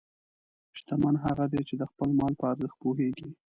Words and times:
شتمن 0.77 1.15
هغه 1.25 1.45
دی 1.51 1.61
چې 1.67 1.75
د 1.77 1.83
خپل 1.91 2.09
مال 2.19 2.33
په 2.39 2.45
ارزښت 2.53 2.77
پوهېږي. 2.81 3.27